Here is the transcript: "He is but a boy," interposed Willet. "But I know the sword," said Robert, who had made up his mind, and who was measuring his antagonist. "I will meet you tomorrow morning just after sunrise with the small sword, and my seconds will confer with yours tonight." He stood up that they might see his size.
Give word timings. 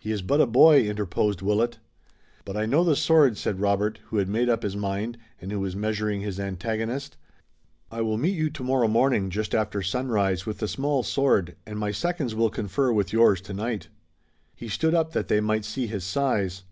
"He 0.00 0.12
is 0.12 0.22
but 0.22 0.40
a 0.40 0.46
boy," 0.46 0.84
interposed 0.86 1.42
Willet. 1.42 1.78
"But 2.46 2.56
I 2.56 2.64
know 2.64 2.82
the 2.84 2.96
sword," 2.96 3.36
said 3.36 3.60
Robert, 3.60 4.00
who 4.06 4.16
had 4.16 4.26
made 4.26 4.48
up 4.48 4.62
his 4.62 4.78
mind, 4.78 5.18
and 5.42 5.52
who 5.52 5.60
was 5.60 5.76
measuring 5.76 6.22
his 6.22 6.40
antagonist. 6.40 7.18
"I 7.90 8.00
will 8.00 8.16
meet 8.16 8.34
you 8.34 8.48
tomorrow 8.48 8.88
morning 8.88 9.28
just 9.28 9.54
after 9.54 9.82
sunrise 9.82 10.46
with 10.46 10.60
the 10.60 10.68
small 10.68 11.02
sword, 11.02 11.54
and 11.66 11.78
my 11.78 11.90
seconds 11.90 12.34
will 12.34 12.48
confer 12.48 12.90
with 12.92 13.12
yours 13.12 13.42
tonight." 13.42 13.88
He 14.56 14.68
stood 14.70 14.94
up 14.94 15.12
that 15.12 15.28
they 15.28 15.38
might 15.42 15.66
see 15.66 15.86
his 15.86 16.02
size. 16.02 16.62